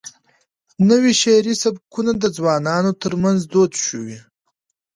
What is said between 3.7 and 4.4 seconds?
شوي.